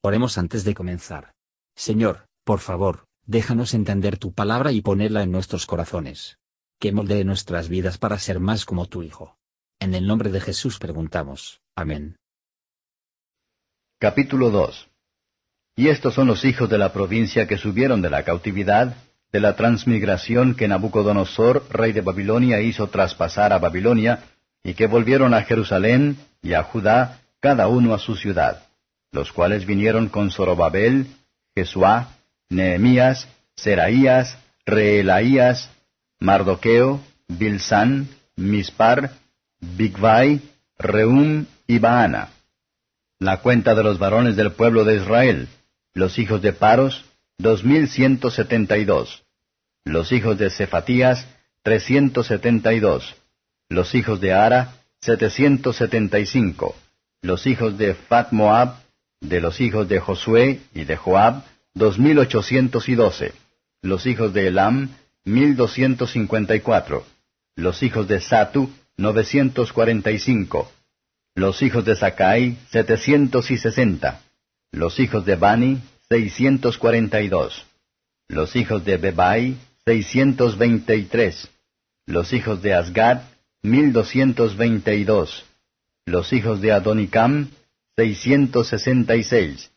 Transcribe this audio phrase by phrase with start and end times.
[0.00, 1.32] Oremos antes de comenzar.
[1.74, 6.38] Señor, por favor, déjanos entender tu palabra y ponerla en nuestros corazones.
[6.78, 9.36] Que moldee nuestras vidas para ser más como tu Hijo.
[9.80, 11.60] En el nombre de Jesús preguntamos.
[11.74, 12.16] Amén.
[13.98, 14.88] Capítulo 2
[15.74, 18.96] Y estos son los hijos de la provincia que subieron de la cautividad,
[19.32, 24.22] de la transmigración que Nabucodonosor, rey de Babilonia, hizo traspasar a Babilonia,
[24.62, 28.67] y que volvieron a Jerusalén y a Judá, cada uno a su ciudad,
[29.12, 31.06] los cuales vinieron con Zorobabel,
[31.54, 32.16] Jesuá,
[32.48, 35.70] Nehemías, Seraías, Reelaías,
[36.20, 39.12] Mardoqueo, Bilsán, Mispar,
[39.60, 40.40] Bigvai,
[40.78, 42.28] Reum y Baana.
[43.18, 45.48] La cuenta de los varones del pueblo de Israel,
[45.92, 47.04] los hijos de Paros,
[47.38, 49.24] dos mil ciento setenta y dos.
[49.84, 51.26] Los hijos de Cefatías,
[51.62, 53.16] trescientos setenta y dos.
[53.68, 56.76] Los hijos de Ara, setecientos setenta y cinco.
[57.22, 58.76] Los hijos de Fat Moab,
[59.20, 61.42] de los hijos de Josué y de Joab,
[61.74, 63.32] dos mil ochocientos y doce.
[63.82, 64.90] Los hijos de Elam,
[65.24, 67.04] mil doscientos cincuenta y cuatro.
[67.56, 70.70] Los hijos de Satu, novecientos cuarenta y cinco.
[71.34, 74.22] Los hijos de Sakai, setecientos y sesenta.
[74.72, 77.64] Los hijos de Bani, seiscientos cuarenta y dos.
[78.28, 81.48] Los hijos de Bebai, seiscientos veinte y tres.
[82.06, 83.22] Los hijos de Asgad,
[83.62, 85.44] mil doscientos veinte y dos.
[86.06, 87.48] Los hijos de Adonicam,
[87.98, 89.72] seiscientos sesenta y seis.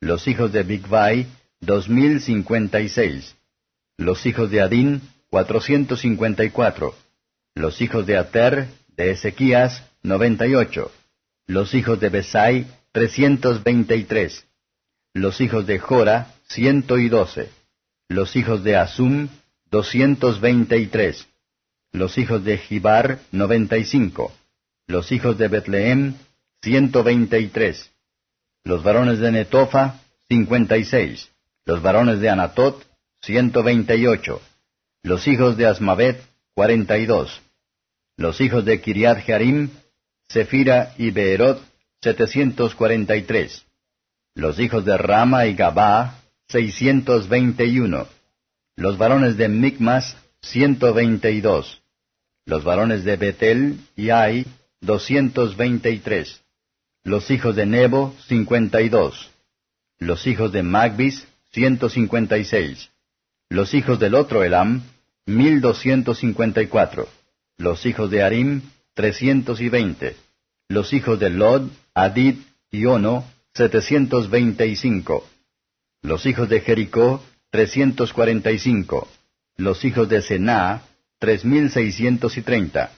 [0.00, 1.28] Los hijos de Bigvai,
[1.60, 3.36] dos mil cincuenta y seis.
[3.96, 6.96] Los hijos de Adín, cuatrocientos cincuenta y cuatro.
[7.54, 10.90] Los hijos de Ater, de Ezequías, noventa y ocho.
[11.46, 14.48] Los hijos de Besai, trescientos veinte y tres.
[15.14, 17.50] Los hijos de Jora, ciento y doce.
[18.08, 19.28] Los hijos de Asum,
[19.70, 21.28] doscientos veinte y tres.
[21.92, 24.32] Los hijos de Gibar, noventa y cinco.
[24.88, 26.14] Los hijos de Betlehem,
[26.62, 27.90] ciento veinte y tres.
[28.64, 31.30] Los varones de Netofa, cincuenta y seis.
[31.64, 32.84] Los varones de Anatot,
[33.22, 34.42] ciento veinte y ocho.
[35.02, 36.22] Los hijos de Asmavet,
[36.54, 37.40] cuarenta y dos.
[38.16, 39.70] Los hijos de Kiriat Jearim,
[40.28, 41.62] Sefira y Beerot,
[42.02, 43.64] setecientos cuarenta y tres.
[44.34, 48.06] Los hijos de Rama y Gabá, seiscientos veinte y uno.
[48.76, 51.82] Los varones de Micmas, ciento veinte y dos.
[52.44, 54.46] Los varones de Betel y Ai,
[54.80, 56.42] doscientos veinte y tres.
[57.02, 59.30] Los hijos de Nebo, cincuenta y dos.
[59.98, 62.90] Los hijos de Magbis, ciento cincuenta y seis.
[63.48, 64.82] Los hijos del otro Elam,
[65.24, 67.08] mil doscientos cincuenta y cuatro.
[67.56, 68.62] Los hijos de Arim,
[68.92, 70.16] trescientos y veinte.
[70.68, 72.36] Los hijos de Lod, Adid
[72.70, 73.24] y Ono,
[73.54, 75.26] setecientos veinte y cinco.
[76.02, 79.08] Los hijos de Jericó, trescientos cuarenta y cinco.
[79.56, 80.82] Los hijos de Sená,
[81.18, 82.92] tres mil seiscientos y treinta.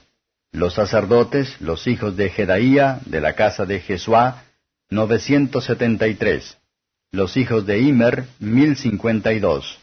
[0.53, 4.43] Los sacerdotes, los hijos de Jedaía, de la casa de Jesuá,
[4.87, 6.57] novecientos setenta y tres.
[7.11, 9.79] Los hijos de Imer, mil cincuenta y dos.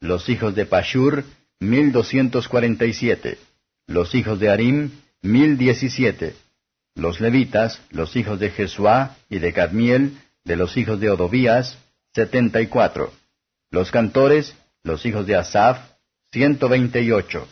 [0.00, 1.24] Los hijos de Pashur,
[1.60, 3.38] mil doscientos cuarenta y siete.
[3.86, 6.34] Los hijos de Arim, mil diecisiete.
[6.94, 11.76] Los levitas, los hijos de Jesuá y de Cadmiel, de los hijos de Odovías,
[12.14, 13.12] setenta y cuatro.
[13.70, 15.36] Los cantores, los hijos de
[17.02, 17.46] y ocho.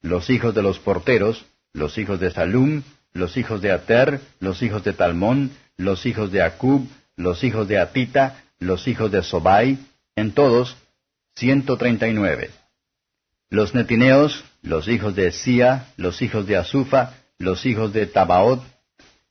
[0.00, 4.82] Los hijos de los porteros, los hijos de Salum, los hijos de Ater, los hijos
[4.84, 9.78] de Talmón, los hijos de Acub, los hijos de Atita, los hijos de Sobai,
[10.16, 10.76] en todos,
[11.36, 12.50] ciento treinta y nueve.
[13.50, 18.62] Los netineos, los hijos de Sia, los hijos de Azufa, los hijos de Tabaot,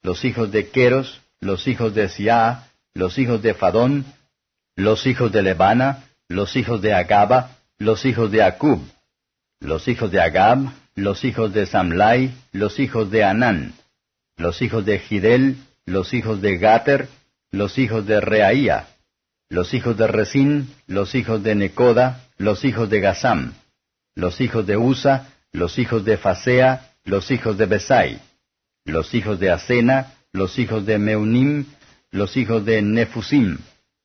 [0.02, 4.06] los hijos de Queros, los hijos de Siá, los hijos de Fadón,
[4.76, 8.82] los hijos de Lebana, los hijos de Agaba, los hijos de Acub,
[9.60, 13.74] los hijos de Agab, los hijos de Samlai, los hijos de Anán,
[14.38, 17.08] los hijos de Gidel, los hijos de Gater,
[17.52, 18.88] los hijos de Reaía,
[19.50, 23.54] los hijos de Resín, los hijos de Necoda, los hijos de Gazam,
[24.16, 28.20] los hijos de Usa, los hijos de Fasea, los hijos de Besai,
[28.86, 31.66] los hijos de Asena, los hijos de Meunim,
[32.12, 33.58] los hijos de Nefusim,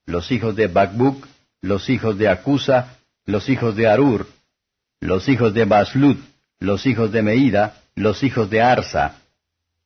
[0.06, 1.26] los hijos de Bakbuk,
[1.60, 4.26] los hijos de Acusa, los hijos de Arur,
[5.00, 6.18] los hijos de Baslut,
[6.60, 9.16] los hijos de Meida, los hijos de Arsa,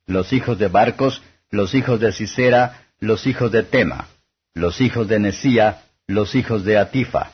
[0.06, 4.08] los hijos de Barcos, los hijos de Sisera, los hijos de Tema,
[4.54, 7.32] los hijos de Nesía, los hijos de Atifa,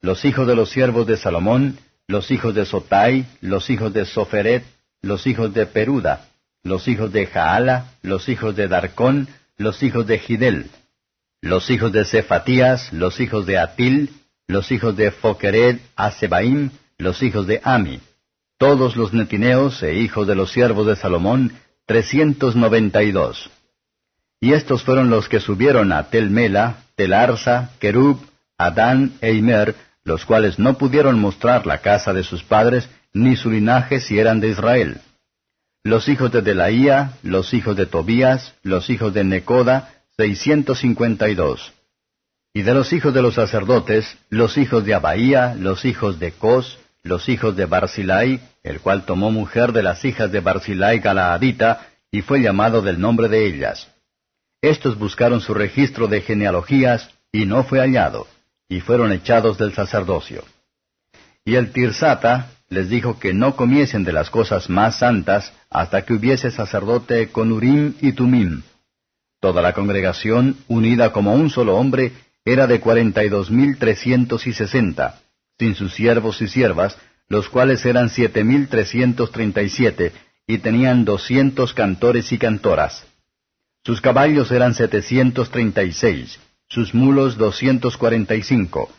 [0.00, 4.64] los hijos de los siervos de Salomón, los hijos de Sotai, los hijos de Soferet,
[5.02, 6.28] los hijos de Peruda,
[6.62, 10.70] los hijos de Jaala, los hijos de Darcón, los hijos de Gidel,
[11.40, 14.10] los hijos de Cefatías, los hijos de Atil,
[14.46, 18.00] los hijos de Foquered, Asebaim, los hijos de Ami,
[18.58, 21.52] todos los netineos e hijos de los siervos de Salomón,
[21.86, 23.50] trescientos noventa y dos.
[24.40, 28.18] Y estos fueron los que subieron a Telmela, Telarsa, Kerub,
[28.58, 33.50] Adán e Imer, los cuales no pudieron mostrar la casa de sus padres, ni su
[33.50, 35.00] linaje si eran de Israel.
[35.84, 41.34] Los hijos de Delaía, los hijos de Tobías, los hijos de Necoda, seiscientos cincuenta y
[41.34, 41.72] dos.
[42.52, 46.78] Y de los hijos de los sacerdotes, los hijos de Abaía, los hijos de Cos,
[47.02, 52.22] los hijos de Barzilai, el cual tomó mujer de las hijas de Barzilai Galaadita, y
[52.22, 53.88] fue llamado del nombre de ellas.
[54.62, 58.26] Estos buscaron su registro de genealogías, y no fue hallado,
[58.68, 60.44] y fueron echados del sacerdocio.
[61.44, 66.12] Y el Tirsata les dijo que no comiesen de las cosas más santas hasta que
[66.14, 68.62] hubiese sacerdote con Urim y Tumim.
[69.40, 72.12] Toda la congregación, unida como un solo hombre,
[72.44, 75.20] era de cuarenta y dos mil trescientos y sesenta,
[75.58, 76.96] sin sus siervos y siervas,
[77.28, 80.12] los cuales eran siete mil trescientos treinta y siete,
[80.46, 83.04] y tenían doscientos cantores y cantoras.
[83.84, 88.90] Sus caballos eran setecientos treinta y seis, sus mulos doscientos cuarenta y cinco,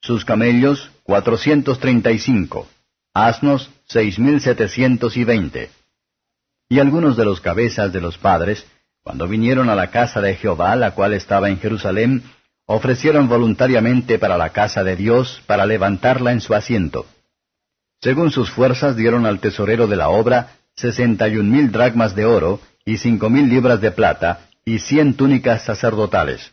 [0.00, 2.68] sus camellos cuatrocientos treinta y cinco,
[3.14, 5.70] asnos seis mil setecientos y veinte.
[6.68, 8.66] Y algunos de los cabezas de los padres,
[9.02, 12.22] cuando vinieron a la casa de Jehová, la cual estaba en Jerusalén,
[12.68, 17.06] ofrecieron voluntariamente para la casa de Dios, para levantarla en su asiento.
[18.00, 22.24] Según sus fuerzas dieron al tesorero de la obra sesenta y un mil dracmas de
[22.24, 26.52] oro, y cinco mil libras de plata, y cien túnicas sacerdotales.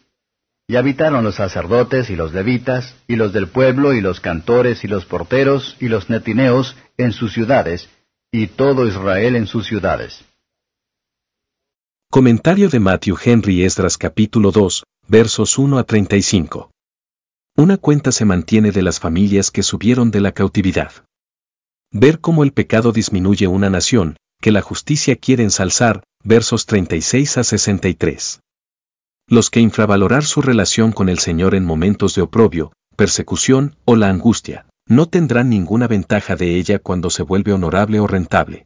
[0.67, 4.87] Y habitaron los sacerdotes y los levitas, y los del pueblo, y los cantores, y
[4.87, 7.87] los porteros, y los netineos, en sus ciudades,
[8.31, 10.23] y todo Israel en sus ciudades.
[12.09, 16.71] Comentario de Matthew Henry Esdras capítulo 2, versos 1 a 35.
[17.55, 20.91] Una cuenta se mantiene de las familias que subieron de la cautividad.
[21.91, 27.43] Ver cómo el pecado disminuye una nación, que la justicia quiere ensalzar, versos 36 a
[27.43, 28.39] 63.
[29.27, 34.09] Los que infravalorar su relación con el Señor en momentos de oprobio, persecución o la
[34.09, 38.65] angustia, no tendrán ninguna ventaja de ella cuando se vuelve honorable o rentable.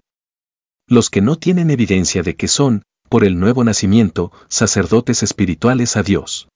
[0.87, 6.03] Los que no tienen evidencia de que son, por el nuevo nacimiento, sacerdotes espirituales a
[6.03, 6.47] Dios.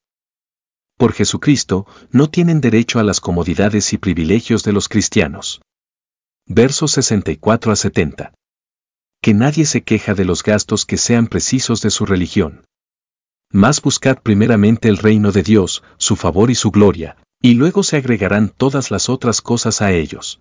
[0.98, 5.62] Por Jesucristo, no tienen derecho a las comodidades y privilegios de los cristianos.
[6.46, 8.34] Versos 64 a 70.
[9.22, 12.66] Que nadie se queja de los gastos que sean precisos de su religión.
[13.52, 17.98] Más buscad primeramente el reino de Dios, su favor y su gloria, y luego se
[17.98, 20.40] agregarán todas las otras cosas a ellos.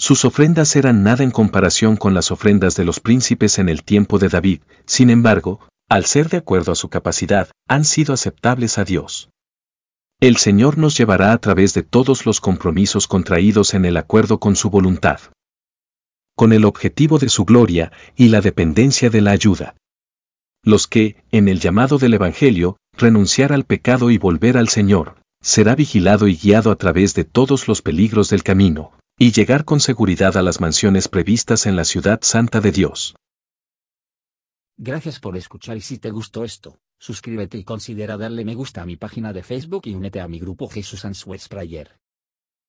[0.00, 4.18] Sus ofrendas eran nada en comparación con las ofrendas de los príncipes en el tiempo
[4.18, 5.60] de David, sin embargo,
[5.90, 9.28] al ser de acuerdo a su capacidad, han sido aceptables a Dios.
[10.18, 14.56] El Señor nos llevará a través de todos los compromisos contraídos en el acuerdo con
[14.56, 15.20] su voluntad.
[16.34, 19.74] Con el objetivo de su gloria y la dependencia de la ayuda
[20.62, 25.74] los que, en el llamado del Evangelio, renunciar al pecado y volver al Señor, será
[25.74, 28.92] vigilado y guiado a través de todos los peligros del camino,
[29.22, 33.14] y llegar con seguridad a las mansiones previstas en la ciudad santa de Dios.
[34.78, 38.86] Gracias por escuchar y si te gustó esto, suscríbete y considera darle me gusta a
[38.86, 42.00] mi página de Facebook y únete a mi grupo Jesús Answers Prayer.